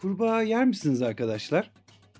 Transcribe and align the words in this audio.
Kurbağa 0.00 0.42
yer 0.42 0.64
misiniz 0.64 1.02
arkadaşlar? 1.02 1.70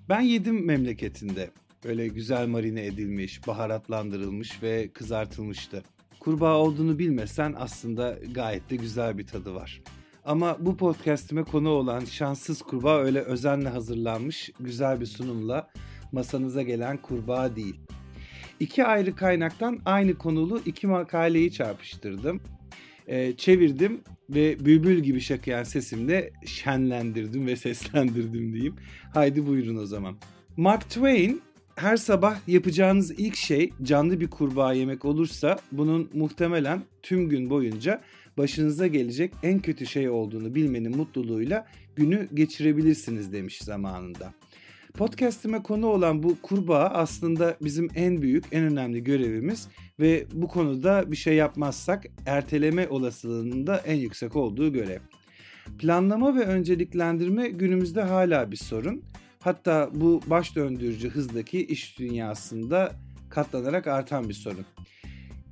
Ben 0.09 0.21
yedim 0.21 0.67
memleketinde. 0.67 1.51
Böyle 1.85 2.09
güzel 2.09 2.47
marine 2.47 2.87
edilmiş, 2.87 3.47
baharatlandırılmış 3.47 4.63
ve 4.63 4.89
kızartılmıştı. 4.93 5.83
Kurbağa 6.21 6.57
olduğunu 6.57 6.99
bilmesen 6.99 7.55
aslında 7.59 8.19
gayet 8.35 8.71
de 8.71 8.77
güzel 8.77 9.19
bir 9.19 9.27
tadı 9.27 9.55
var. 9.55 9.83
Ama 10.25 10.57
bu 10.61 10.77
podcastime 10.77 11.43
konu 11.43 11.69
olan 11.69 12.05
şanssız 12.05 12.63
kurbağa 12.63 12.99
öyle 12.99 13.21
özenle 13.21 13.69
hazırlanmış 13.69 14.51
güzel 14.61 15.01
bir 15.01 15.07
sunumla 15.07 15.71
masanıza 16.13 16.63
gelen 16.63 16.97
kurbağa 16.97 17.57
değil. 17.57 17.81
İki 18.61 18.85
ayrı 18.85 19.17
kaynaktan 19.17 19.79
aynı 19.85 20.19
konulu 20.19 20.61
iki 20.67 20.87
makaleyi 20.87 21.53
çarpıştırdım. 21.53 22.41
Ee, 23.09 23.37
çevirdim 23.37 24.01
ve 24.31 24.65
bülbül 24.65 24.99
gibi 24.99 25.21
şakayan 25.21 25.63
sesimle 25.63 26.31
şenlendirdim 26.47 27.47
ve 27.47 27.57
seslendirdim 27.67 28.53
diyeyim. 28.53 28.75
Haydi 29.15 29.47
buyurun 29.47 29.77
o 29.77 29.87
zaman. 29.87 30.17
Mark 30.57 30.91
Twain 30.91 31.41
her 31.77 31.97
sabah 31.97 32.49
yapacağınız 32.49 33.11
ilk 33.11 33.37
şey 33.37 33.71
canlı 33.83 34.21
bir 34.21 34.31
kurbağa 34.31 34.73
yemek 34.73 35.05
olursa 35.05 35.59
bunun 35.73 36.11
muhtemelen 36.15 36.83
tüm 37.03 37.29
gün 37.29 37.51
boyunca 37.51 38.03
başınıza 38.39 38.87
gelecek 38.87 39.33
en 39.43 39.59
kötü 39.59 39.87
şey 39.87 40.09
olduğunu 40.09 40.55
bilmenin 40.55 40.97
mutluluğuyla 40.97 41.67
günü 41.97 42.29
geçirebilirsiniz 42.35 43.33
demiş 43.33 43.59
zamanında. 43.59 44.35
Podcast'ime 44.95 45.63
konu 45.63 45.87
olan 45.87 46.23
bu 46.23 46.37
kurbağa 46.43 46.89
aslında 46.89 47.57
bizim 47.61 47.89
en 47.95 48.23
büyük, 48.23 48.45
en 48.53 48.65
önemli 48.65 49.05
görevimiz 49.05 49.69
ve 50.01 50.27
bu 50.33 50.49
konuda 50.49 51.13
bir 51.13 51.17
şey 51.17 51.35
yapmazsak 51.35 52.07
erteleme 52.27 52.89
olasılığının 52.89 53.67
da 53.67 53.77
en 53.77 53.95
yüksek 53.95 54.37
olduğu 54.37 54.73
görev. 54.73 55.01
Planlama 55.79 56.37
ve 56.37 56.45
önceliklendirme 56.45 57.49
günümüzde 57.49 58.03
hala 58.03 58.51
bir 58.51 58.57
sorun. 58.57 59.03
Hatta 59.41 59.91
bu 59.95 60.21
baş 60.27 60.57
döndürücü 60.57 61.11
hızdaki 61.11 61.67
iş 61.67 61.99
dünyasında 61.99 62.93
katlanarak 63.31 63.87
artan 63.87 64.29
bir 64.29 64.35
sorun. 64.35 64.65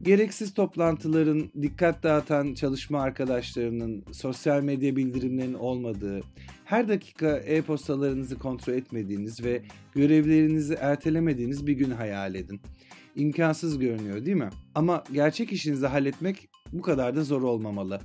Gereksiz 0.03 0.55
toplantıların, 0.55 1.51
dikkat 1.63 2.03
dağıtan 2.03 2.55
çalışma 2.55 3.03
arkadaşlarının, 3.03 4.05
sosyal 4.13 4.63
medya 4.63 4.97
bildirimlerinin 4.97 5.55
olmadığı, 5.55 6.21
her 6.65 6.89
dakika 6.89 7.37
e-postalarınızı 7.37 8.39
kontrol 8.39 8.75
etmediğiniz 8.75 9.45
ve 9.45 9.63
görevlerinizi 9.95 10.75
ertelemediğiniz 10.75 11.67
bir 11.67 11.73
gün 11.73 11.91
hayal 11.91 12.35
edin. 12.35 12.61
İmkansız 13.17 13.79
görünüyor 13.79 14.25
değil 14.25 14.37
mi? 14.37 14.51
Ama 14.75 15.05
gerçek 15.13 15.53
işinizi 15.53 15.87
halletmek 15.87 16.49
bu 16.73 16.83
kadar 16.83 17.17
da 17.17 17.25
zor 17.25 17.43
olmamalı. 17.43 18.01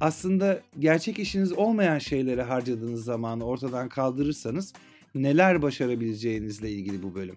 Aslında 0.00 0.60
gerçek 0.78 1.18
işiniz 1.18 1.52
olmayan 1.52 1.98
şeylere 1.98 2.42
harcadığınız 2.42 3.04
zamanı 3.04 3.44
ortadan 3.44 3.88
kaldırırsanız 3.88 4.72
neler 5.14 5.62
başarabileceğinizle 5.62 6.70
ilgili 6.70 7.02
bu 7.02 7.14
bölüm. 7.14 7.36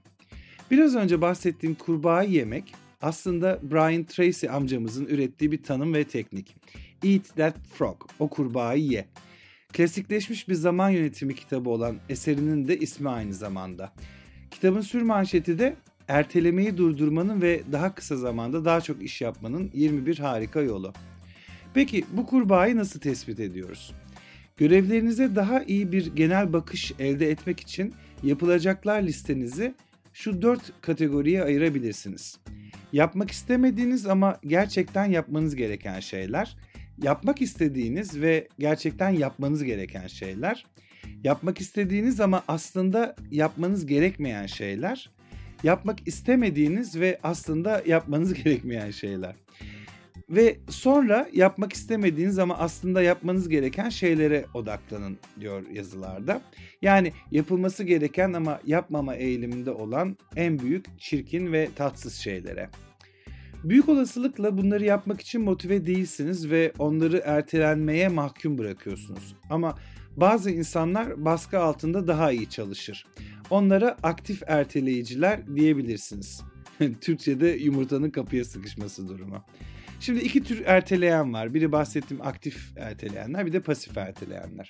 Biraz 0.71 0.95
önce 0.95 1.21
bahsettiğim 1.21 1.75
kurbağa 1.75 2.23
yemek 2.23 2.73
aslında 3.01 3.59
Brian 3.63 4.03
Tracy 4.03 4.49
amcamızın 4.49 5.05
ürettiği 5.05 5.51
bir 5.51 5.63
tanım 5.63 5.93
ve 5.93 6.03
teknik. 6.03 6.55
Eat 7.05 7.35
that 7.35 7.55
frog, 7.73 8.01
o 8.19 8.29
kurbağayı 8.29 8.83
ye. 8.83 9.07
Klasikleşmiş 9.73 10.49
bir 10.49 10.53
zaman 10.53 10.89
yönetimi 10.89 11.35
kitabı 11.35 11.69
olan 11.69 11.97
eserinin 12.09 12.67
de 12.67 12.77
ismi 12.77 13.09
aynı 13.09 13.33
zamanda. 13.33 13.93
Kitabın 14.51 14.81
sür 14.81 15.01
manşeti 15.01 15.59
de 15.59 15.75
ertelemeyi 16.07 16.77
durdurmanın 16.77 17.41
ve 17.41 17.61
daha 17.71 17.95
kısa 17.95 18.17
zamanda 18.17 18.65
daha 18.65 18.81
çok 18.81 19.03
iş 19.03 19.21
yapmanın 19.21 19.71
21 19.73 20.19
harika 20.19 20.61
yolu. 20.61 20.93
Peki 21.73 22.05
bu 22.11 22.25
kurbağayı 22.25 22.77
nasıl 22.77 22.99
tespit 22.99 23.39
ediyoruz? 23.39 23.93
Görevlerinize 24.57 25.35
daha 25.35 25.63
iyi 25.63 25.91
bir 25.91 26.15
genel 26.15 26.53
bakış 26.53 26.93
elde 26.99 27.29
etmek 27.29 27.59
için 27.59 27.93
yapılacaklar 28.23 29.01
listenizi 29.01 29.73
şu 30.13 30.41
dört 30.41 30.81
kategoriye 30.81 31.43
ayırabilirsiniz. 31.43 32.39
Yapmak 32.93 33.31
istemediğiniz 33.31 34.05
ama 34.05 34.39
gerçekten 34.47 35.05
yapmanız 35.05 35.55
gereken 35.55 35.99
şeyler, 35.99 36.57
yapmak 37.03 37.41
istediğiniz 37.41 38.21
ve 38.21 38.47
gerçekten 38.59 39.09
yapmanız 39.09 39.63
gereken 39.63 40.07
şeyler, 40.07 40.65
yapmak 41.23 41.61
istediğiniz 41.61 42.19
ama 42.19 42.43
aslında 42.47 43.15
yapmanız 43.31 43.85
gerekmeyen 43.85 44.45
şeyler, 44.45 45.09
yapmak 45.63 46.07
istemediğiniz 46.07 46.99
ve 46.99 47.19
aslında 47.23 47.83
yapmanız 47.85 48.33
gerekmeyen 48.43 48.91
şeyler. 48.91 49.35
Ve 50.31 50.59
sonra 50.69 51.29
yapmak 51.33 51.73
istemediğiniz 51.73 52.39
ama 52.39 52.57
aslında 52.57 53.01
yapmanız 53.01 53.49
gereken 53.49 53.89
şeylere 53.89 54.45
odaklanın 54.53 55.17
diyor 55.39 55.67
yazılarda. 55.69 56.41
Yani 56.81 57.13
yapılması 57.31 57.83
gereken 57.83 58.33
ama 58.33 58.59
yapmama 58.65 59.15
eğiliminde 59.15 59.71
olan 59.71 60.17
en 60.35 60.59
büyük 60.59 60.99
çirkin 60.99 61.53
ve 61.53 61.69
tatsız 61.75 62.13
şeylere. 62.13 62.69
Büyük 63.63 63.89
olasılıkla 63.89 64.57
bunları 64.57 64.85
yapmak 64.85 65.21
için 65.21 65.41
motive 65.41 65.85
değilsiniz 65.85 66.51
ve 66.51 66.73
onları 66.79 67.21
ertelenmeye 67.25 68.07
mahkum 68.07 68.57
bırakıyorsunuz. 68.57 69.35
Ama 69.49 69.77
bazı 70.17 70.51
insanlar 70.51 71.25
baskı 71.25 71.59
altında 71.59 72.07
daha 72.07 72.31
iyi 72.31 72.49
çalışır. 72.49 73.05
Onlara 73.49 73.97
aktif 74.03 74.43
erteleyiciler 74.47 75.55
diyebilirsiniz. 75.55 76.41
Türkçe'de 77.01 77.47
yumurtanın 77.47 78.09
kapıya 78.09 78.45
sıkışması 78.45 79.07
durumu. 79.07 79.45
Şimdi 80.01 80.19
iki 80.19 80.43
tür 80.43 80.63
erteleyen 80.65 81.33
var. 81.33 81.53
Biri 81.53 81.71
bahsettiğim 81.71 82.25
aktif 82.25 82.77
erteleyenler, 82.77 83.45
bir 83.45 83.53
de 83.53 83.59
pasif 83.59 83.97
erteleyenler. 83.97 84.69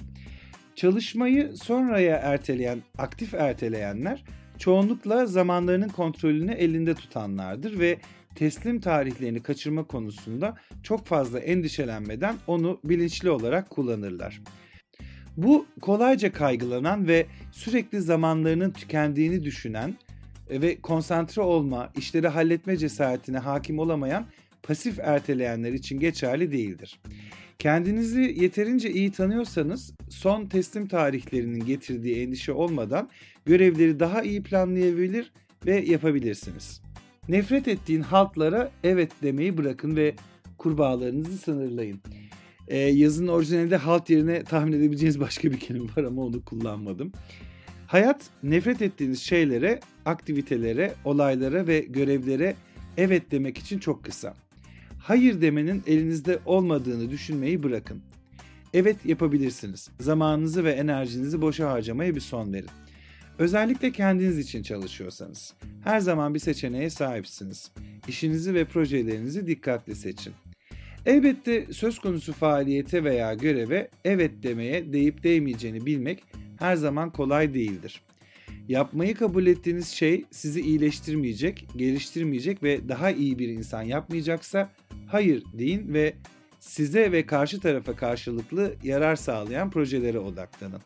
Çalışmayı 0.75 1.53
sonraya 1.57 2.15
erteleyen, 2.15 2.81
aktif 2.97 3.33
erteleyenler 3.33 4.23
çoğunlukla 4.57 5.25
zamanlarının 5.25 5.87
kontrolünü 5.87 6.51
elinde 6.51 6.93
tutanlardır 6.93 7.79
ve 7.79 7.97
teslim 8.35 8.79
tarihlerini 8.79 9.43
kaçırma 9.43 9.83
konusunda 9.83 10.55
çok 10.83 11.05
fazla 11.05 11.39
endişelenmeden 11.39 12.35
onu 12.47 12.79
bilinçli 12.83 13.29
olarak 13.29 13.69
kullanırlar. 13.69 14.41
Bu 15.37 15.65
kolayca 15.81 16.31
kaygılanan 16.31 17.07
ve 17.07 17.25
sürekli 17.51 18.01
zamanlarının 18.01 18.71
tükendiğini 18.71 19.43
düşünen 19.43 19.95
ve 20.49 20.81
konsantre 20.81 21.41
olma, 21.41 21.91
işleri 21.97 22.27
halletme 22.27 22.77
cesaretine 22.77 23.37
hakim 23.37 23.79
olamayan 23.79 24.25
pasif 24.63 24.99
erteleyenler 24.99 25.73
için 25.73 25.99
geçerli 25.99 26.51
değildir. 26.51 26.99
Kendinizi 27.59 28.35
yeterince 28.39 28.91
iyi 28.91 29.11
tanıyorsanız 29.11 29.93
son 30.09 30.45
teslim 30.45 30.87
tarihlerinin 30.87 31.65
getirdiği 31.65 32.15
endişe 32.15 32.51
olmadan 32.51 33.09
görevleri 33.45 33.99
daha 33.99 34.21
iyi 34.21 34.43
planlayabilir 34.43 35.31
ve 35.65 35.85
yapabilirsiniz. 35.85 36.81
Nefret 37.29 37.67
ettiğin 37.67 38.01
haltlara 38.01 38.71
evet 38.83 39.11
demeyi 39.23 39.57
bırakın 39.57 39.95
ve 39.95 40.15
kurbağalarınızı 40.57 41.37
sınırlayın. 41.37 41.99
Ee, 42.67 42.77
yazın 42.77 43.27
orijinalinde 43.27 43.77
halt 43.77 44.09
yerine 44.09 44.43
tahmin 44.43 44.73
edebileceğiniz 44.73 45.19
başka 45.19 45.51
bir 45.51 45.59
kelime 45.59 45.89
var 45.97 46.03
ama 46.03 46.21
onu 46.21 46.45
kullanmadım. 46.45 47.11
Hayat 47.87 48.29
nefret 48.43 48.81
ettiğiniz 48.81 49.21
şeylere, 49.21 49.79
aktivitelere, 50.05 50.93
olaylara 51.05 51.67
ve 51.67 51.79
görevlere 51.79 52.55
evet 52.97 53.31
demek 53.31 53.57
için 53.57 53.79
çok 53.79 54.03
kısa 54.03 54.33
hayır 55.03 55.41
demenin 55.41 55.83
elinizde 55.87 56.39
olmadığını 56.45 57.09
düşünmeyi 57.09 57.63
bırakın. 57.63 58.01
Evet 58.73 59.05
yapabilirsiniz. 59.05 59.89
Zamanınızı 59.99 60.63
ve 60.63 60.71
enerjinizi 60.71 61.41
boşa 61.41 61.71
harcamaya 61.71 62.15
bir 62.15 62.19
son 62.19 62.53
verin. 62.53 62.69
Özellikle 63.39 63.91
kendiniz 63.91 64.37
için 64.37 64.63
çalışıyorsanız. 64.63 65.53
Her 65.83 65.99
zaman 65.99 66.33
bir 66.33 66.39
seçeneğe 66.39 66.89
sahipsiniz. 66.89 67.71
İşinizi 68.07 68.53
ve 68.53 68.65
projelerinizi 68.65 69.47
dikkatli 69.47 69.95
seçin. 69.95 70.33
Elbette 71.05 71.73
söz 71.73 71.99
konusu 71.99 72.33
faaliyete 72.33 73.03
veya 73.03 73.33
göreve 73.33 73.89
evet 74.05 74.31
demeye 74.43 74.93
deyip 74.93 75.23
değmeyeceğini 75.23 75.85
bilmek 75.85 76.23
her 76.59 76.75
zaman 76.75 77.09
kolay 77.09 77.53
değildir. 77.53 78.01
Yapmayı 78.67 79.15
kabul 79.15 79.45
ettiğiniz 79.45 79.87
şey 79.87 80.25
sizi 80.31 80.61
iyileştirmeyecek, 80.61 81.67
geliştirmeyecek 81.75 82.63
ve 82.63 82.89
daha 82.89 83.11
iyi 83.11 83.39
bir 83.39 83.47
insan 83.47 83.81
yapmayacaksa 83.81 84.71
hayır 85.07 85.43
deyin 85.53 85.93
ve 85.93 86.13
size 86.59 87.11
ve 87.11 87.25
karşı 87.25 87.59
tarafa 87.59 87.95
karşılıklı 87.95 88.75
yarar 88.83 89.15
sağlayan 89.15 89.71
projelere 89.71 90.19
odaklanın. 90.19 90.81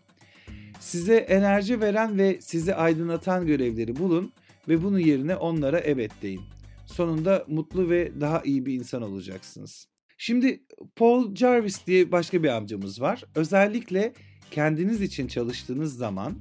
Size 0.79 1.15
enerji 1.15 1.81
veren 1.81 2.17
ve 2.17 2.37
sizi 2.41 2.75
aydınlatan 2.75 3.47
görevleri 3.47 3.95
bulun 3.95 4.33
ve 4.67 4.83
bunun 4.83 4.99
yerine 4.99 5.35
onlara 5.35 5.79
evet 5.79 6.11
deyin. 6.21 6.41
Sonunda 6.85 7.45
mutlu 7.47 7.89
ve 7.89 8.11
daha 8.21 8.41
iyi 8.41 8.65
bir 8.65 8.73
insan 8.73 9.01
olacaksınız. 9.01 9.87
Şimdi 10.17 10.63
Paul 10.95 11.35
Jarvis 11.35 11.87
diye 11.87 12.11
başka 12.11 12.43
bir 12.43 12.49
amcamız 12.49 13.01
var. 13.01 13.23
Özellikle 13.35 14.13
kendiniz 14.51 15.01
için 15.01 15.27
çalıştığınız 15.27 15.97
zaman 15.97 16.35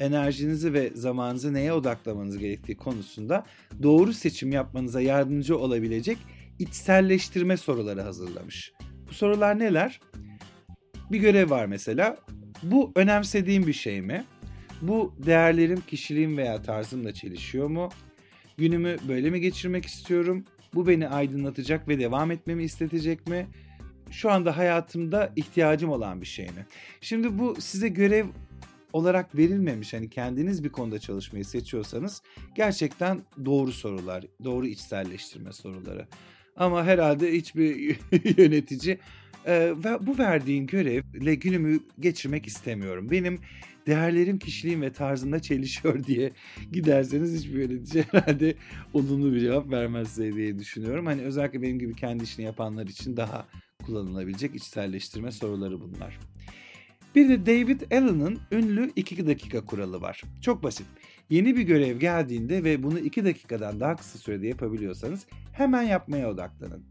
enerjinizi 0.00 0.72
ve 0.72 0.90
zamanınızı 0.94 1.54
neye 1.54 1.72
odaklamanız 1.72 2.38
gerektiği 2.38 2.76
konusunda 2.76 3.44
doğru 3.82 4.12
seçim 4.12 4.52
yapmanıza 4.52 5.00
yardımcı 5.00 5.58
olabilecek 5.58 6.18
içselleştirme 6.58 7.56
soruları 7.56 8.02
hazırlamış. 8.02 8.72
Bu 9.08 9.14
sorular 9.14 9.58
neler? 9.58 10.00
Bir 11.12 11.18
görev 11.18 11.50
var 11.50 11.66
mesela. 11.66 12.16
Bu 12.62 12.92
önemsediğim 12.96 13.66
bir 13.66 13.72
şey 13.72 14.02
mi? 14.02 14.24
Bu 14.82 15.14
değerlerim, 15.26 15.80
kişiliğim 15.86 16.36
veya 16.36 16.62
tarzımla 16.62 17.14
çelişiyor 17.14 17.68
mu? 17.68 17.88
Günümü 18.56 18.96
böyle 19.08 19.30
mi 19.30 19.40
geçirmek 19.40 19.86
istiyorum? 19.86 20.44
Bu 20.74 20.88
beni 20.88 21.08
aydınlatacak 21.08 21.88
ve 21.88 21.98
devam 21.98 22.30
etmemi 22.30 22.64
istetecek 22.64 23.26
mi? 23.26 23.46
Şu 24.10 24.30
anda 24.30 24.56
hayatımda 24.56 25.32
ihtiyacım 25.36 25.90
olan 25.90 26.20
bir 26.20 26.26
şey 26.26 26.46
mi? 26.46 26.66
Şimdi 27.00 27.38
bu 27.38 27.56
size 27.60 27.88
görev 27.88 28.26
olarak 28.92 29.36
verilmemiş 29.36 29.94
hani 29.94 30.10
kendiniz 30.10 30.64
bir 30.64 30.68
konuda 30.68 30.98
çalışmayı 30.98 31.44
seçiyorsanız 31.44 32.22
gerçekten 32.54 33.20
doğru 33.44 33.72
sorular, 33.72 34.24
doğru 34.44 34.66
içselleştirme 34.66 35.52
soruları. 35.52 36.06
Ama 36.56 36.84
herhalde 36.84 37.32
hiçbir 37.32 37.98
yönetici 38.38 38.98
e, 39.46 39.74
bu 40.00 40.18
verdiğin 40.18 40.66
görevle 40.66 41.34
günümü 41.34 41.80
geçirmek 42.00 42.46
istemiyorum. 42.46 43.10
Benim 43.10 43.40
değerlerim, 43.86 44.38
kişiliğim 44.38 44.82
ve 44.82 44.92
tarzımda 44.92 45.42
çelişiyor 45.42 46.04
diye 46.06 46.32
giderseniz 46.72 47.38
hiçbir 47.38 47.58
yönetici 47.58 48.04
herhalde 48.10 48.54
olumlu 48.94 49.34
bir 49.34 49.40
cevap 49.40 49.70
vermez 49.70 50.18
diye 50.18 50.58
düşünüyorum. 50.58 51.06
Hani 51.06 51.22
özellikle 51.22 51.62
benim 51.62 51.78
gibi 51.78 51.96
kendi 51.96 52.24
işini 52.24 52.44
yapanlar 52.44 52.86
için 52.86 53.16
daha 53.16 53.46
kullanılabilecek 53.86 54.54
içselleştirme 54.54 55.32
soruları 55.32 55.80
bunlar. 55.80 56.18
Bir 57.18 57.28
de 57.28 57.46
David 57.46 57.80
Allen'ın 57.92 58.38
ünlü 58.52 58.90
2 58.96 59.26
dakika 59.26 59.64
kuralı 59.64 60.00
var. 60.00 60.22
Çok 60.40 60.62
basit. 60.62 60.86
Yeni 61.30 61.56
bir 61.56 61.62
görev 61.62 61.98
geldiğinde 61.98 62.64
ve 62.64 62.82
bunu 62.82 62.98
2 62.98 63.24
dakikadan 63.24 63.80
daha 63.80 63.96
kısa 63.96 64.18
sürede 64.18 64.46
yapabiliyorsanız 64.46 65.26
hemen 65.52 65.82
yapmaya 65.82 66.30
odaklanın. 66.30 66.84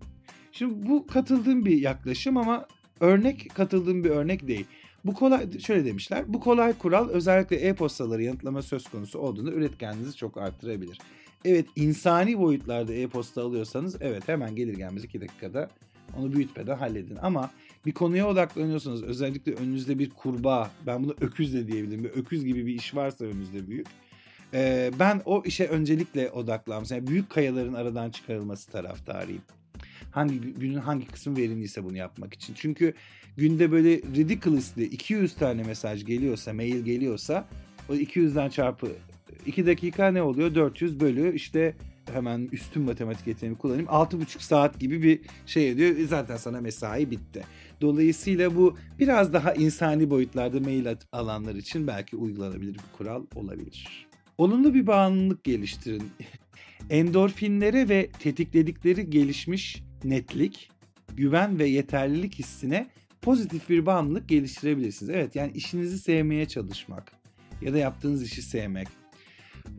Şimdi 0.52 0.90
bu 0.90 1.08
katıldığım 1.08 1.66
bir 1.66 1.82
yaklaşım 1.82 2.38
ama 2.38 2.68
örnek 3.00 3.50
katıldığım 3.56 4.04
bir 4.04 4.10
örnek 4.10 4.48
değil. 4.48 4.66
Bu 5.06 5.14
kolay 5.14 5.60
şöyle 5.60 5.86
demişler. 5.86 6.24
Bu 6.28 6.40
kolay 6.40 6.74
kural 6.74 7.10
özellikle 7.10 7.56
e-postaları 7.56 8.24
yanıtlama 8.24 8.62
söz 8.62 8.88
konusu 8.88 9.20
olduğunda 9.20 9.52
üretkenliğinizi 9.52 10.18
çok 10.18 10.38
arttırabilir. 10.38 11.00
Evet 11.46 11.66
insani 11.76 12.40
boyutlarda 12.40 12.94
e-posta 12.94 13.42
alıyorsanız 13.42 13.98
evet 14.02 14.28
hemen 14.28 14.56
gelir 14.56 14.74
gelmez 14.74 15.04
2 15.04 15.22
dakikada 15.22 15.70
onu 16.18 16.34
büyütmeden 16.34 16.78
halledin. 16.78 17.18
Ama 17.22 17.50
bir 17.86 17.92
konuya 17.92 18.28
odaklanıyorsanız 18.28 19.04
özellikle 19.04 19.54
önünüzde 19.54 20.00
bir 20.00 20.10
kurbağa 20.10 20.72
ben 20.86 21.04
bunu 21.04 21.16
öküz 21.22 21.54
de 21.54 21.68
diyebilirim. 21.68 22.04
Bir 22.04 22.10
öküz 22.10 22.46
gibi 22.46 22.66
bir 22.66 22.74
iş 22.74 22.96
varsa 22.96 23.26
önünüzde 23.26 23.68
büyük. 23.68 23.88
Ee, 24.54 24.92
ben 25.00 25.22
o 25.26 25.44
işe 25.46 25.68
öncelikle 25.68 26.32
odaklanmışım. 26.32 26.98
Yani 26.98 27.08
büyük 27.08 27.30
kayaların 27.30 27.74
aradan 27.74 28.10
çıkarılması 28.10 28.72
taraftarıyım. 28.72 29.42
Hangi 30.12 30.40
günün 30.40 30.78
hangi 30.78 31.08
kısmı 31.08 31.38
verimliyse 31.38 31.84
bunu 31.84 31.98
yapmak 31.98 32.34
için. 32.34 32.54
Çünkü 32.58 32.94
günde 33.38 33.72
böyle 33.72 33.98
ridiculously 33.98 34.84
200 34.84 35.36
tane 35.36 35.64
mesaj 35.64 36.06
geliyorsa, 36.06 36.54
mail 36.54 36.86
geliyorsa 36.86 37.48
o 37.90 37.94
200'den 37.94 38.50
çarpı 38.50 38.92
2 39.46 39.66
dakika 39.66 40.12
ne 40.12 40.22
oluyor? 40.22 40.56
400 40.56 41.00
bölü 41.00 41.36
işte 41.36 41.76
hemen 42.14 42.50
üstün 42.52 42.84
matematik 42.84 43.28
yeteneğimi 43.28 43.58
kullanayım. 43.58 43.88
6,5 43.88 44.44
saat 44.44 44.80
gibi 44.80 45.04
bir 45.04 45.20
şey 45.46 45.70
ediyor. 45.70 45.96
Zaten 46.08 46.38
sana 46.38 46.62
mesai 46.62 47.12
bitti. 47.12 47.44
Dolayısıyla 47.82 48.56
bu 48.56 48.78
biraz 49.00 49.34
daha 49.34 49.54
insani 49.54 50.10
boyutlarda 50.10 50.60
mail 50.60 50.96
alanlar 51.12 51.56
için 51.56 51.88
belki 51.88 52.16
uygulanabilir 52.16 52.74
bir 52.74 52.98
kural 52.98 53.26
olabilir. 53.36 54.08
Olumlu 54.38 54.74
bir 54.74 54.88
bağımlılık 54.88 55.44
geliştirin. 55.44 56.04
Endorfinlere 56.90 57.90
ve 57.90 58.10
tetikledikleri 58.20 59.10
gelişmiş 59.10 59.84
netlik, 60.04 60.70
güven 61.16 61.60
ve 61.60 61.68
yeterlilik 61.68 62.36
hissine 62.40 62.90
pozitif 63.22 63.70
bir 63.70 63.86
bağımlılık 63.86 64.30
geliştirebilirsiniz. 64.30 65.10
Evet 65.10 65.36
yani 65.36 65.52
işinizi 65.52 66.00
sevmeye 66.00 66.48
çalışmak 66.48 67.12
ya 67.62 67.74
da 67.74 67.78
yaptığınız 67.78 68.24
işi 68.24 68.42
sevmek. 68.42 68.88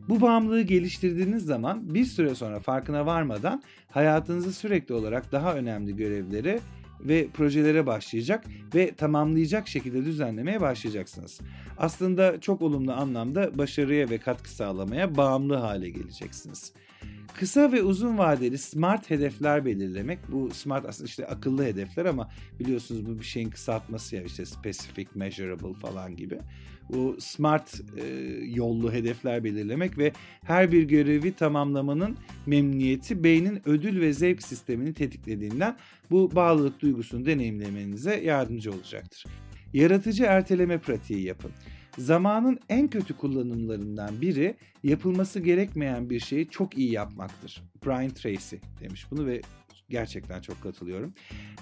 Bu 0.09 0.21
bağımlılığı 0.21 0.61
geliştirdiğiniz 0.61 1.45
zaman 1.45 1.93
bir 1.93 2.05
süre 2.05 2.35
sonra 2.35 2.59
farkına 2.59 3.05
varmadan 3.05 3.63
hayatınızı 3.91 4.53
sürekli 4.53 4.93
olarak 4.93 5.31
daha 5.31 5.55
önemli 5.55 5.95
görevlere 5.95 6.59
ve 7.01 7.27
projelere 7.33 7.85
başlayacak 7.85 8.45
ve 8.75 8.91
tamamlayacak 8.91 9.67
şekilde 9.67 10.05
düzenlemeye 10.05 10.61
başlayacaksınız. 10.61 11.39
Aslında 11.77 12.41
çok 12.41 12.61
olumlu 12.61 12.93
anlamda 12.93 13.57
başarıya 13.57 14.09
ve 14.09 14.17
katkı 14.17 14.49
sağlamaya 14.49 15.17
bağımlı 15.17 15.55
hale 15.55 15.89
geleceksiniz. 15.89 16.73
Kısa 17.39 17.71
ve 17.71 17.83
uzun 17.83 18.17
vadeli 18.17 18.57
smart 18.57 19.09
hedefler 19.09 19.65
belirlemek. 19.65 20.19
Bu 20.31 20.49
smart 20.53 20.85
aslında 20.85 21.07
işte 21.07 21.27
akıllı 21.27 21.63
hedefler 21.63 22.05
ama 22.05 22.29
biliyorsunuz 22.59 23.05
bu 23.05 23.19
bir 23.19 23.25
şeyin 23.25 23.49
kısaltması 23.49 24.15
ya 24.15 24.23
işte 24.23 24.45
specific, 24.45 25.07
measurable 25.15 25.73
falan 25.73 26.15
gibi. 26.15 26.39
Bu 26.89 27.15
smart 27.19 27.81
e, 27.97 28.05
yollu 28.45 28.93
hedefler 28.93 29.43
belirlemek 29.43 29.97
ve 29.97 30.11
her 30.43 30.71
bir 30.71 30.83
görevi 30.83 31.33
tamamlamanın 31.33 32.17
memnuniyeti 32.45 33.23
beynin 33.23 33.61
ödül 33.65 34.01
ve 34.01 34.13
zevk 34.13 34.43
sistemini 34.43 34.93
tetiklediğinden 34.93 35.77
bu 36.11 36.35
bağlılık 36.35 36.81
duygusunu 36.81 37.25
deneyimlemenize 37.25 38.21
yardımcı 38.23 38.71
olacaktır. 38.71 39.25
Yaratıcı 39.73 40.23
erteleme 40.23 40.77
pratiği 40.77 41.25
yapın. 41.25 41.51
Zamanın 41.97 42.59
en 42.69 42.87
kötü 42.87 43.17
kullanımlarından 43.17 44.21
biri 44.21 44.55
yapılması 44.83 45.39
gerekmeyen 45.39 46.09
bir 46.09 46.19
şeyi 46.19 46.49
çok 46.49 46.77
iyi 46.77 46.91
yapmaktır. 46.91 47.63
Brian 47.85 48.09
Tracy 48.09 48.55
demiş 48.81 49.05
bunu 49.11 49.25
ve 49.25 49.41
gerçekten 49.89 50.41
çok 50.41 50.63
katılıyorum. 50.63 51.13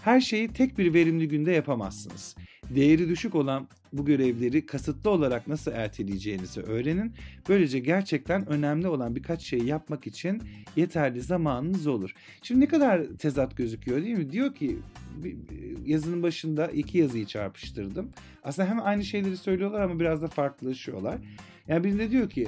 Her 0.01 0.21
şeyi 0.21 0.47
tek 0.47 0.77
bir 0.77 0.93
verimli 0.93 1.27
günde 1.27 1.51
yapamazsınız. 1.51 2.35
Değeri 2.69 3.09
düşük 3.09 3.35
olan 3.35 3.67
bu 3.93 4.05
görevleri 4.05 4.65
kasıtlı 4.65 5.09
olarak 5.09 5.47
nasıl 5.47 5.71
erteleyeceğinizi 5.71 6.61
öğrenin. 6.61 7.13
Böylece 7.49 7.79
gerçekten 7.79 8.49
önemli 8.49 8.87
olan 8.87 9.15
birkaç 9.15 9.41
şeyi 9.41 9.65
yapmak 9.65 10.07
için 10.07 10.41
yeterli 10.75 11.21
zamanınız 11.21 11.87
olur. 11.87 12.13
Şimdi 12.41 12.61
ne 12.61 12.67
kadar 12.67 13.03
tezat 13.03 13.57
gözüküyor 13.57 14.03
değil 14.03 14.17
mi? 14.17 14.31
Diyor 14.31 14.55
ki 14.55 14.77
yazının 15.85 16.23
başında 16.23 16.67
iki 16.67 16.97
yazıyı 16.97 17.25
çarpıştırdım. 17.25 18.09
Aslında 18.43 18.69
hem 18.69 18.85
aynı 18.85 19.03
şeyleri 19.03 19.37
söylüyorlar 19.37 19.81
ama 19.81 19.99
biraz 19.99 20.21
da 20.21 20.27
farklılaşıyorlar. 20.27 21.17
Yani 21.67 21.83
birinde 21.83 22.11
diyor 22.11 22.29
ki 22.29 22.47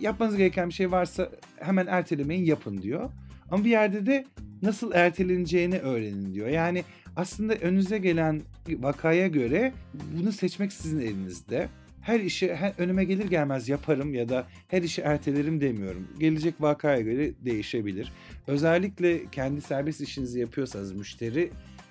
yapmanız 0.00 0.36
gereken 0.36 0.68
bir 0.68 0.74
şey 0.74 0.90
varsa 0.90 1.30
hemen 1.56 1.86
ertelemeyin 1.86 2.44
yapın 2.44 2.82
diyor. 2.82 3.10
Ama 3.50 3.64
bir 3.64 3.70
yerde 3.70 4.06
de 4.06 4.24
nasıl 4.62 4.92
erteleneceğini 4.92 5.78
öğrenin 5.78 6.34
diyor. 6.34 6.48
Yani 6.48 6.84
aslında 7.16 7.54
önünüze 7.54 7.98
gelen 7.98 8.42
vakaya 8.68 9.26
göre 9.28 9.72
bunu 10.18 10.32
seçmek 10.32 10.72
sizin 10.72 11.00
elinizde. 11.00 11.68
Her 12.00 12.20
işi 12.20 12.54
her, 12.54 12.72
önüme 12.78 13.04
gelir 13.04 13.30
gelmez 13.30 13.68
yaparım 13.68 14.14
ya 14.14 14.28
da 14.28 14.46
her 14.68 14.82
işi 14.82 15.02
ertelerim 15.02 15.60
demiyorum. 15.60 16.08
Gelecek 16.18 16.54
vakaya 16.60 17.00
göre 17.00 17.30
değişebilir. 17.44 18.12
Özellikle 18.46 19.30
kendi 19.32 19.60
serbest 19.60 20.00
işinizi 20.00 20.40
yapıyorsanız 20.40 20.92
müşteri 20.92 21.50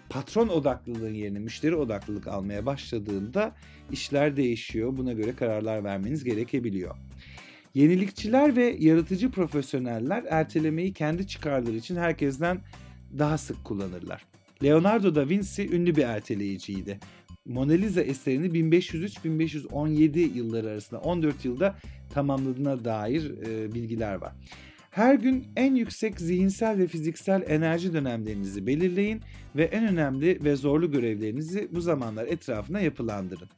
patron 0.10 0.48
odaklılığın 0.48 1.14
yerine 1.14 1.40
müşteri 1.40 1.76
odaklılık 1.76 2.28
almaya 2.28 2.66
başladığında 2.66 3.56
işler 3.92 4.38
değişiyor. 4.38 4.98
Buna 4.98 5.14
göre 5.14 5.36
kararlar 5.36 5.84
vermeniz 5.84 6.24
gerekebiliyor. 6.24 6.96
Yenilikçiler 7.80 8.56
ve 8.56 8.76
yaratıcı 8.80 9.32
profesyoneller 9.32 10.24
ertelemeyi 10.30 10.94
kendi 10.94 11.28
çıkarları 11.28 11.76
için 11.76 11.96
herkesten 11.96 12.62
daha 13.18 13.38
sık 13.38 13.66
kullanırlar. 13.66 14.26
Leonardo 14.64 15.16
da 15.16 15.30
Vinci 15.30 15.76
ünlü 15.76 15.96
bir 15.96 16.04
erteleyiciydi. 16.04 17.00
Mona 17.46 17.74
Lisa 17.74 18.02
eserini 18.02 18.48
1503-1517 18.48 20.38
yılları 20.38 20.70
arasında 20.70 21.00
14 21.00 21.46
yılda 21.46 21.76
tamamladığına 22.14 22.86
dair 22.86 23.32
e, 23.48 23.74
bilgiler 23.74 24.16
var. 24.16 24.34
Her 24.92 25.16
gün 25.16 25.48
en 25.56 25.76
yüksek 25.76 26.20
zihinsel 26.20 26.78
ve 26.78 26.88
fiziksel 26.88 27.44
enerji 27.48 27.94
dönemlerinizi 27.94 28.68
belirleyin 28.68 29.22
ve 29.56 29.64
en 29.64 29.88
önemli 29.88 30.44
ve 30.44 30.56
zorlu 30.56 30.92
görevlerinizi 30.92 31.68
bu 31.72 31.82
zamanlar 31.82 32.28
etrafına 32.28 32.80
yapılandırın. 32.80 33.50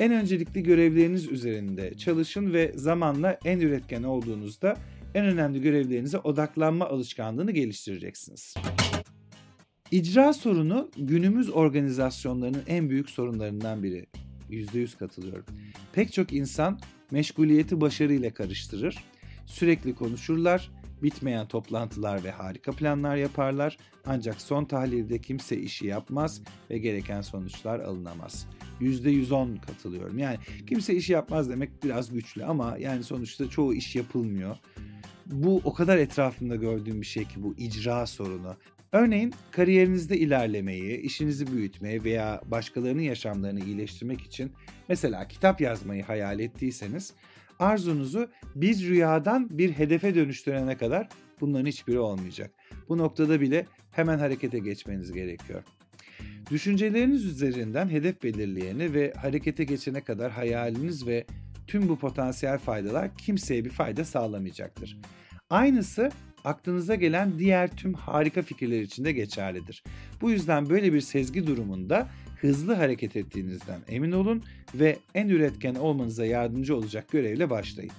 En 0.00 0.12
öncelikli 0.12 0.62
görevleriniz 0.62 1.28
üzerinde 1.28 1.94
çalışın 1.96 2.52
ve 2.52 2.72
zamanla 2.74 3.38
en 3.44 3.60
üretken 3.60 4.02
olduğunuzda 4.02 4.76
en 5.14 5.24
önemli 5.26 5.60
görevlerinize 5.60 6.18
odaklanma 6.18 6.86
alışkanlığını 6.86 7.50
geliştireceksiniz. 7.50 8.54
İcra 9.90 10.32
sorunu 10.32 10.90
günümüz 10.96 11.50
organizasyonlarının 11.50 12.62
en 12.66 12.90
büyük 12.90 13.10
sorunlarından 13.10 13.82
biri. 13.82 14.06
%100 14.50 14.98
katılıyorum. 14.98 15.44
Pek 15.92 16.12
çok 16.12 16.32
insan 16.32 16.80
meşguliyeti 17.10 17.80
başarıyla 17.80 18.34
karıştırır. 18.34 19.04
Sürekli 19.46 19.94
konuşurlar, 19.94 20.70
bitmeyen 21.02 21.48
toplantılar 21.48 22.24
ve 22.24 22.30
harika 22.30 22.72
planlar 22.72 23.16
yaparlar. 23.16 23.76
Ancak 24.06 24.40
son 24.40 24.64
tahlilde 24.64 25.18
kimse 25.18 25.56
işi 25.56 25.86
yapmaz 25.86 26.42
ve 26.70 26.78
gereken 26.78 27.20
sonuçlar 27.20 27.80
alınamaz. 27.80 28.46
%110 28.80 29.60
katılıyorum. 29.60 30.18
Yani 30.18 30.38
kimse 30.66 30.94
işi 30.94 31.12
yapmaz 31.12 31.50
demek 31.50 31.84
biraz 31.84 32.12
güçlü 32.12 32.44
ama 32.44 32.76
yani 32.80 33.04
sonuçta 33.04 33.50
çoğu 33.50 33.74
iş 33.74 33.96
yapılmıyor. 33.96 34.56
Bu 35.26 35.60
o 35.64 35.74
kadar 35.74 35.98
etrafında 35.98 36.56
gördüğüm 36.56 37.00
bir 37.00 37.06
şey 37.06 37.24
ki 37.24 37.42
bu 37.42 37.54
icra 37.58 38.06
sorunu. 38.06 38.56
Örneğin 38.92 39.34
kariyerinizde 39.50 40.18
ilerlemeyi, 40.18 41.00
işinizi 41.00 41.52
büyütmeyi 41.52 42.04
veya 42.04 42.40
başkalarının 42.46 43.02
yaşamlarını 43.02 43.60
iyileştirmek 43.60 44.20
için 44.20 44.52
mesela 44.88 45.28
kitap 45.28 45.60
yazmayı 45.60 46.02
hayal 46.02 46.40
ettiyseniz 46.40 47.14
arzunuzu 47.58 48.28
bir 48.54 48.88
rüyadan 48.88 49.58
bir 49.58 49.72
hedefe 49.72 50.14
dönüştürene 50.14 50.76
kadar 50.76 51.08
bunların 51.40 51.66
hiçbiri 51.66 51.98
olmayacak. 51.98 52.50
Bu 52.88 52.98
noktada 52.98 53.40
bile 53.40 53.66
hemen 53.90 54.18
harekete 54.18 54.58
geçmeniz 54.58 55.12
gerekiyor. 55.12 55.62
Düşünceleriniz 56.50 57.24
üzerinden 57.24 57.88
hedef 57.88 58.22
belirleyeni 58.22 58.94
ve 58.94 59.12
harekete 59.12 59.64
geçene 59.64 60.00
kadar 60.00 60.32
hayaliniz 60.32 61.06
ve 61.06 61.26
tüm 61.66 61.88
bu 61.88 61.98
potansiyel 61.98 62.58
faydalar 62.58 63.16
kimseye 63.16 63.64
bir 63.64 63.70
fayda 63.70 64.04
sağlamayacaktır. 64.04 64.98
Aynısı 65.50 66.10
aklınıza 66.44 66.94
gelen 66.94 67.38
diğer 67.38 67.76
tüm 67.76 67.94
harika 67.94 68.42
fikirler 68.42 68.80
için 68.80 69.04
de 69.04 69.12
geçerlidir. 69.12 69.82
Bu 70.20 70.30
yüzden 70.30 70.68
böyle 70.70 70.92
bir 70.92 71.00
sezgi 71.00 71.46
durumunda 71.46 72.08
hızlı 72.40 72.74
hareket 72.74 73.16
ettiğinizden 73.16 73.80
emin 73.88 74.12
olun 74.12 74.42
ve 74.74 74.96
en 75.14 75.28
üretken 75.28 75.74
olmanıza 75.74 76.26
yardımcı 76.26 76.76
olacak 76.76 77.10
görevle 77.10 77.50
başlayın. 77.50 77.92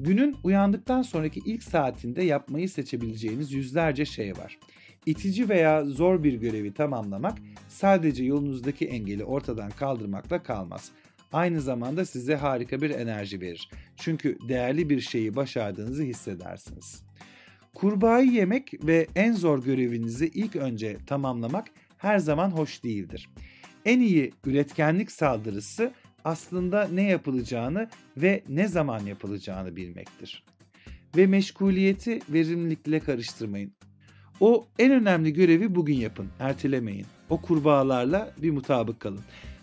Günün 0.00 0.36
uyandıktan 0.44 1.02
sonraki 1.02 1.40
ilk 1.46 1.62
saatinde 1.62 2.22
yapmayı 2.22 2.68
seçebileceğiniz 2.68 3.52
yüzlerce 3.52 4.04
şey 4.04 4.32
var. 4.36 4.58
İtici 5.06 5.48
veya 5.48 5.84
zor 5.84 6.24
bir 6.24 6.34
görevi 6.34 6.74
tamamlamak 6.74 7.38
sadece 7.68 8.24
yolunuzdaki 8.24 8.86
engeli 8.86 9.24
ortadan 9.24 9.70
kaldırmakla 9.70 10.42
kalmaz. 10.42 10.90
Aynı 11.32 11.60
zamanda 11.60 12.04
size 12.04 12.36
harika 12.36 12.82
bir 12.82 12.90
enerji 12.90 13.40
verir. 13.40 13.70
Çünkü 13.96 14.38
değerli 14.48 14.90
bir 14.90 15.00
şeyi 15.00 15.36
başardığınızı 15.36 16.02
hissedersiniz. 16.02 17.02
Kurbağayı 17.74 18.30
yemek 18.30 18.86
ve 18.86 19.06
en 19.14 19.32
zor 19.32 19.64
görevinizi 19.64 20.26
ilk 20.26 20.56
önce 20.56 20.96
tamamlamak 21.06 21.66
her 21.98 22.18
zaman 22.18 22.50
hoş 22.50 22.84
değildir. 22.84 23.28
En 23.84 24.00
iyi 24.00 24.32
üretkenlik 24.46 25.12
saldırısı 25.12 25.92
aslında 26.24 26.88
ne 26.88 27.02
yapılacağını 27.02 27.88
ve 28.16 28.42
ne 28.48 28.68
zaman 28.68 29.00
yapılacağını 29.00 29.76
bilmektir. 29.76 30.44
Ve 31.16 31.26
meşguliyeti 31.26 32.20
verimlilikle 32.28 33.00
karıştırmayın. 33.00 33.72
O 34.40 34.66
en 34.78 34.92
önemli 34.92 35.32
görevi 35.32 35.74
bugün 35.74 35.94
yapın, 35.94 36.26
ertelemeyin. 36.38 37.06
O 37.30 37.40
kurbağalarla 37.40 38.32
bir 38.42 38.50
mutabık 38.50 39.00
kalın. 39.00 39.20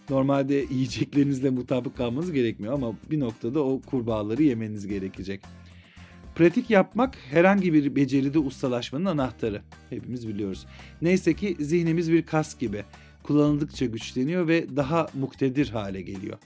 Normalde 0.09 0.65
yiyeceklerinizle 0.71 1.49
mutabık 1.49 1.97
kalmanız 1.97 2.31
gerekmiyor 2.31 2.73
ama 2.73 2.93
bir 3.11 3.19
noktada 3.19 3.63
o 3.63 3.81
kurbağaları 3.81 4.43
yemeniz 4.43 4.87
gerekecek. 4.87 5.41
Pratik 6.35 6.69
yapmak 6.69 7.15
herhangi 7.31 7.73
bir 7.73 7.95
beceride 7.95 8.39
ustalaşmanın 8.39 9.05
anahtarı. 9.05 9.61
Hepimiz 9.89 10.27
biliyoruz. 10.27 10.65
Neyse 11.01 11.33
ki 11.33 11.55
zihnimiz 11.59 12.11
bir 12.11 12.25
kas 12.25 12.59
gibi. 12.59 12.83
Kullanıldıkça 13.23 13.85
güçleniyor 13.85 14.47
ve 14.47 14.75
daha 14.75 15.07
muktedir 15.13 15.69
hale 15.69 16.01
geliyor. 16.01 16.37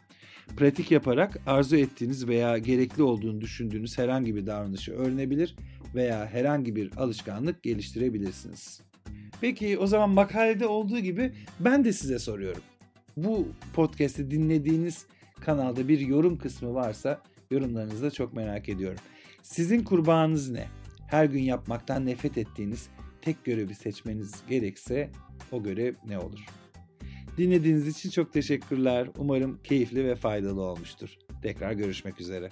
Pratik 0.58 0.92
yaparak 0.92 1.40
arzu 1.46 1.76
ettiğiniz 1.76 2.28
veya 2.28 2.58
gerekli 2.58 3.04
olduğunu 3.04 3.42
düşündüğünüz 3.42 3.98
herhangi 3.98 4.36
bir 4.36 4.46
davranışı 4.46 4.92
öğrenebilir 4.92 5.56
veya 5.96 6.26
herhangi 6.26 6.76
bir 6.76 6.98
alışkanlık 6.98 7.64
geliştirebilirsiniz. 7.64 8.82
Peki 9.42 9.78
o 9.78 9.88
zaman 9.88 10.10
makalede 10.10 10.68
olduğu 10.68 11.00
gibi 11.00 11.34
ben 11.60 11.86
de 11.86 11.94
size 11.94 12.20
soruyorum. 12.20 12.62
Bu 13.18 13.48
podcast'i 13.74 14.32
dinlediğiniz 14.32 15.06
kanalda 15.40 15.88
bir 15.88 16.00
yorum 16.00 16.38
kısmı 16.38 16.74
varsa 16.74 17.22
yorumlarınızı 17.52 18.04
da 18.04 18.12
çok 18.12 18.34
merak 18.34 18.70
ediyorum. 18.70 19.00
Sizin 19.44 19.84
kurbanınız 19.84 20.50
ne? 20.50 20.68
Her 21.08 21.26
gün 21.26 21.42
yapmaktan 21.42 22.06
nefret 22.06 22.38
ettiğiniz 22.38 22.90
tek 23.22 23.46
görevi 23.46 23.76
seçmeniz 23.76 24.34
gerekse 24.50 25.10
o 25.52 25.64
görev 25.64 25.94
ne 26.08 26.20
olur? 26.20 26.46
Dinlediğiniz 27.38 27.88
için 27.88 28.10
çok 28.10 28.34
teşekkürler. 28.34 29.08
Umarım 29.18 29.60
keyifli 29.64 30.06
ve 30.06 30.16
faydalı 30.16 30.62
olmuştur. 30.62 31.18
Tekrar 31.44 31.72
görüşmek 31.72 32.22
üzere. 32.22 32.50